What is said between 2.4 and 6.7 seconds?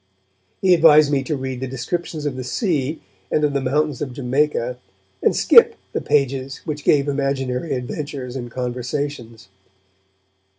sea, and of the mountains of Jamaica, and 'skip' the pages